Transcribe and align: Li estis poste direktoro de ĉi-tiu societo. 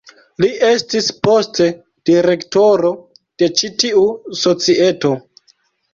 Li 0.43 0.47
estis 0.67 1.09
poste 1.27 1.67
direktoro 2.11 2.91
de 3.43 3.51
ĉi-tiu 3.61 4.05
societo. 4.45 5.17